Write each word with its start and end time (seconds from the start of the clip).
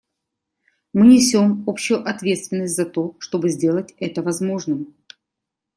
Мы 0.93 1.05
несем 1.05 1.63
общую 1.67 2.03
ответственность 2.09 2.75
за 2.75 2.87
то, 2.87 3.15
чтобы 3.19 3.49
сделать 3.51 3.93
это 3.99 4.23
возможным. 4.23 4.95